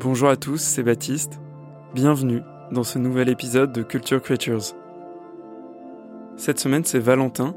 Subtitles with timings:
[0.00, 1.40] Bonjour à tous, c'est Baptiste.
[1.92, 2.40] Bienvenue
[2.70, 4.76] dans ce nouvel épisode de Culture Creatures.
[6.36, 7.56] Cette semaine, c'est Valentin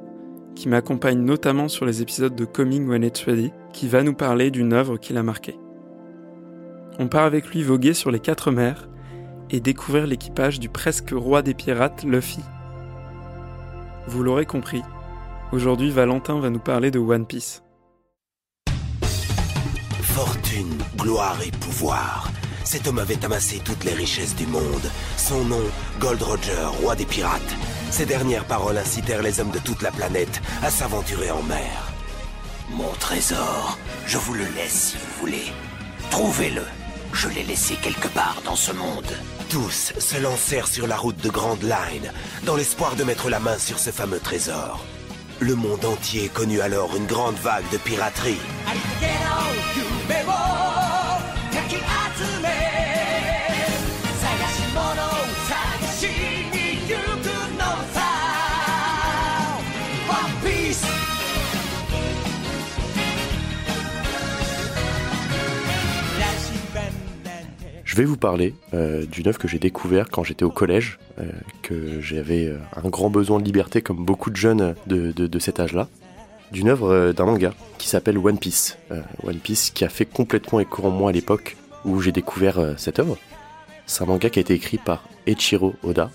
[0.56, 4.50] qui m'accompagne notamment sur les épisodes de Coming When It's Ready, qui va nous parler
[4.50, 5.60] d'une œuvre qui l'a marqué.
[6.98, 8.90] On part avec lui voguer sur les quatre mers
[9.52, 12.42] et découvrir l'équipage du presque roi des pirates, Luffy.
[14.08, 14.82] Vous l'aurez compris,
[15.52, 17.62] aujourd'hui Valentin va nous parler de One Piece.
[20.16, 22.30] Fortune, gloire et pouvoir.
[22.66, 24.92] Cet homme avait amassé toutes les richesses du monde.
[25.16, 25.64] Son nom,
[26.00, 27.56] Gold Roger, roi des pirates.
[27.92, 31.94] Ces dernières paroles incitèrent les hommes de toute la planète à s'aventurer en mer.
[32.70, 35.52] Mon trésor, je vous le laisse si vous voulez.
[36.10, 36.64] Trouvez-le.
[37.14, 39.12] Je l'ai laissé quelque part dans ce monde.
[39.50, 42.12] Tous se lancèrent sur la route de Grand Line,
[42.44, 44.86] dans l'espoir de mettre la main sur ce fameux trésor.
[45.40, 48.40] Le monde entier connut alors une grande vague de piraterie.
[67.92, 71.26] Je vais vous parler euh, d'une œuvre que j'ai découvert quand j'étais au collège, euh,
[71.62, 75.90] que j'avais euh, un grand besoin de liberté comme beaucoup de jeunes de, cet âge-là,
[76.52, 78.78] d'une œuvre d'un manga qui s'appelle One Piece.
[79.24, 83.00] One Piece qui a fait complètement écho en moi à l'époque où j'ai découvert cette
[83.00, 83.18] œuvre.
[83.86, 86.12] C'est un manga qui a été écrit par Eiichiro Oda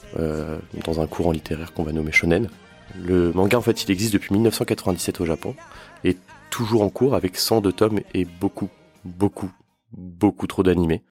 [0.85, 2.49] dans un courant littéraire qu'on va nommer shonen.
[2.99, 5.55] Le manga en fait il existe depuis 1997 au Japon
[6.05, 6.17] et
[6.51, 8.69] toujours en cours avec 102 tomes et beaucoup,
[9.05, 9.51] beaucoup,
[9.93, 11.03] beaucoup trop d'animés.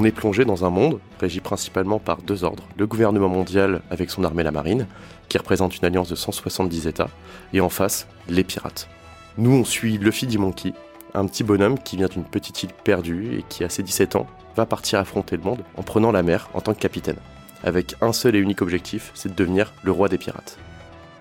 [0.00, 2.62] On est plongé dans un monde régi principalement par deux ordres.
[2.78, 4.86] Le gouvernement mondial avec son armée la marine,
[5.28, 7.10] qui représente une alliance de 170 États,
[7.52, 8.88] et en face, les pirates.
[9.36, 10.38] Nous, on suit Luffy D.
[10.38, 10.72] Monkey,
[11.12, 14.26] un petit bonhomme qui vient d'une petite île perdue et qui, à ses 17 ans,
[14.56, 17.18] va partir affronter le monde en prenant la mer en tant que capitaine.
[17.62, 20.56] Avec un seul et unique objectif, c'est de devenir le roi des pirates.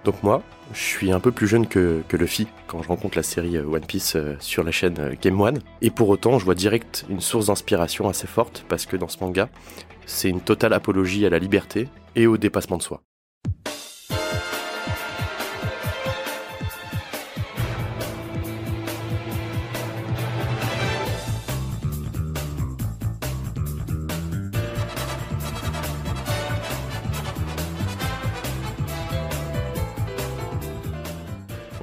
[0.06, 0.42] Donc moi,
[0.74, 3.66] je suis un peu plus jeune que, que Luffy quand je rencontre la série euh,
[3.66, 5.60] One Piece euh, sur la chaîne euh, Game One.
[5.82, 9.18] Et pour autant, je vois direct une source d'inspiration assez forte parce que dans ce
[9.20, 9.50] manga,
[10.06, 13.02] c'est une totale apologie à la liberté et au dépassement de soi.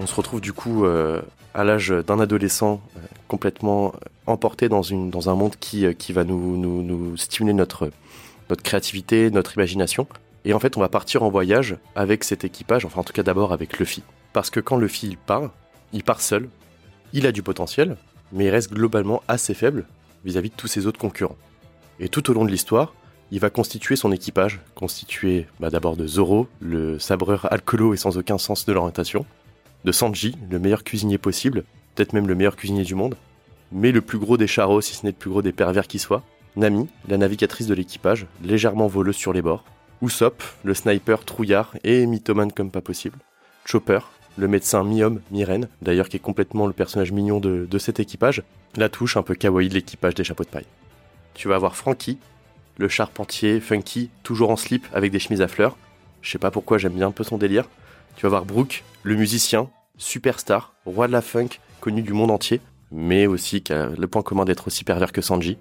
[0.06, 1.20] On se retrouve du coup euh,
[1.52, 3.92] à l'âge d'un adolescent euh, complètement
[4.28, 7.90] emporté dans, une, dans un monde qui, euh, qui va nous, nous, stimuler notre,
[8.48, 10.06] notre créativité, notre imagination.
[10.44, 13.24] Et en fait, on va partir en voyage avec cet équipage, enfin en tout cas
[13.24, 14.04] d'abord avec Luffy.
[14.32, 15.50] Parce que quand Luffy il part,
[15.92, 16.50] il part seul.
[17.12, 17.96] Il a du potentiel,
[18.30, 19.86] mais il reste globalement assez faible
[20.24, 21.36] vis-à-vis de tous ses autres concurrents.
[21.98, 22.94] Et tout au long de l'histoire,
[23.32, 28.16] il va constituer son équipage, constitué bah, d'abord de Zoro, le sabreur alcoolo et sans
[28.16, 29.26] aucun sens de l'orientation,
[29.84, 31.64] de Sanji, le meilleur cuisinier possible,
[31.94, 33.16] peut-être même le meilleur cuisinier du monde,
[33.72, 35.98] mais le plus gros des charros, si ce n'est le plus gros des pervers qui
[35.98, 36.22] soit,
[36.56, 39.64] Nami, la navigatrice de l'équipage, légèrement voleuse sur les bords,
[40.02, 43.18] Usopp, le sniper trouillard et mythomane comme pas possible,
[43.64, 44.00] Chopper,
[44.36, 48.42] le médecin mi-homme, mi-reine, d'ailleurs qui est complètement le personnage mignon de, de cet équipage,
[48.76, 50.66] la touche un peu kawaii de l'équipage des chapeaux de paille.
[51.34, 52.18] Tu vas avoir Frankie,
[52.78, 55.76] le charpentier funky, toujours en slip avec des chemises à fleurs.
[56.22, 57.68] Je sais pas pourquoi j'aime bien un peu son délire.
[58.16, 59.68] Tu vas voir Brooke, le musicien,
[59.98, 64.22] superstar, roi de la funk, connu du monde entier, mais aussi qui a le point
[64.22, 65.58] commun d'être aussi pervers que Sanji.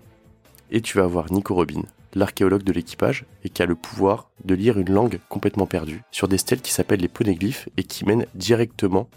[0.71, 1.81] Et tu vas voir Nico Robin,
[2.13, 6.29] l'archéologue de l'équipage, et qui a le pouvoir de lire une langue complètement perdue sur
[6.29, 9.09] des stèles qui s'appellent les poneglyphes et qui mènent directement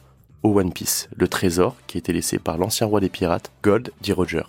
[0.42, 3.92] au One Piece, le trésor qui a été laissé par l'ancien roi des pirates, Gold
[4.02, 4.12] D.
[4.12, 4.42] Roger.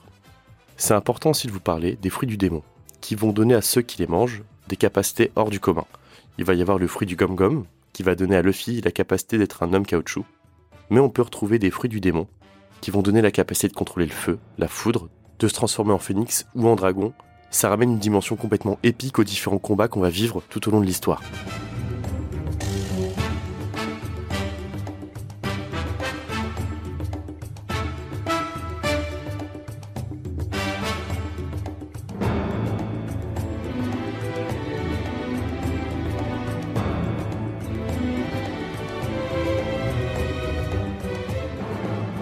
[0.77, 2.63] C'est important aussi de vous parler des fruits du démon,
[3.01, 5.85] qui vont donner à ceux qui les mangent des capacités hors du commun.
[6.39, 9.37] Il va y avoir le fruit du gom-gom, qui va donner à Luffy la capacité
[9.37, 10.25] d'être un homme caoutchouc.
[10.89, 12.27] Mais on peut retrouver des fruits du démon,
[12.81, 15.09] qui vont donner la capacité de contrôler le feu, la foudre,
[15.39, 17.13] de se transformer en phénix ou en dragon.
[17.51, 20.81] Ça ramène une dimension complètement épique aux différents combats qu'on va vivre tout au long
[20.81, 21.21] de l'histoire.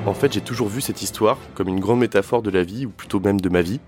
[0.08, 2.90] En fait, j'ai toujours vu cette histoire comme une grande métaphore de la vie, ou
[2.90, 3.82] plutôt même de ma vie.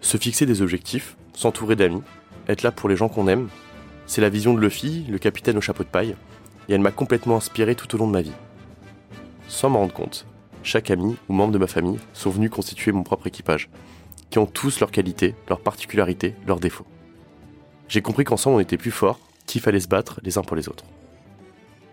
[0.00, 2.00] Se fixer des objectifs, s'entourer d'amis,
[2.48, 3.48] être là pour les gens qu'on aime,
[4.06, 6.16] c'est la vision de Luffy, le capitaine au chapeau de paille,
[6.70, 8.32] et elle m'a complètement inspiré tout au long de ma vie.
[9.46, 10.24] Sans m'en rendre compte,
[10.62, 13.68] chaque ami ou membre de ma famille sont venus constituer mon propre équipage,
[14.30, 16.86] qui ont tous leurs qualités, leurs particularités, leurs défauts.
[17.88, 20.70] J'ai compris qu'ensemble on était plus forts, qu'il fallait se battre les uns pour les
[20.70, 20.84] autres.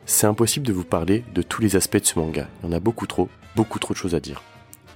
[0.07, 2.75] C'est impossible de vous parler de tous les aspects de ce manga, il y en
[2.75, 4.43] a beaucoup trop, beaucoup trop de choses à dire.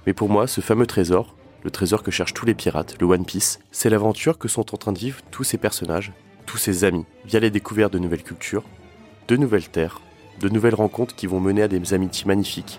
[0.06, 1.34] Mais pour moi, ce fameux trésor,
[1.64, 4.78] le trésor que cherchent tous les pirates, le One Piece, c'est l'aventure que sont en
[4.78, 6.12] train de vivre tous ces personnages,
[6.46, 8.62] tous ces amis, via les découvertes de nouvelles cultures,
[9.26, 10.00] de nouvelles terres,
[10.38, 12.78] de nouvelles rencontres qui vont mener à des amitiés magnifiques,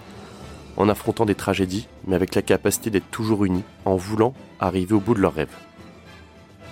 [0.77, 5.01] en affrontant des tragédies, mais avec la capacité d'être toujours unis, en voulant arriver au
[5.01, 5.55] bout de leurs rêves.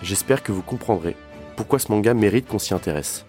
[0.04, 1.18] J'espère que vous comprendrez
[1.58, 3.26] pourquoi ce manga mérite qu'on s'y intéresse.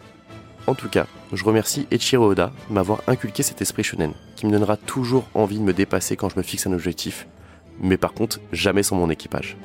[0.69, 1.06] En tout cas,
[1.37, 5.65] je remercie Echiro Oda m'avoir inculqué cet esprit shonen, qui me donnera toujours envie de
[5.65, 7.27] me dépasser quand je me fixe un objectif,
[7.81, 9.56] mais par contre, jamais sans mon équipage.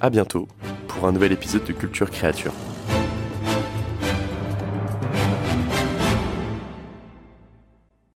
[0.00, 0.48] A bientôt
[0.88, 2.52] pour un nouvel épisode de Culture Créature.